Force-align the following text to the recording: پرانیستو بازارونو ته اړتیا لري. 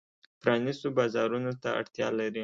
پرانیستو 0.41 0.87
بازارونو 0.97 1.51
ته 1.61 1.69
اړتیا 1.79 2.07
لري. 2.19 2.39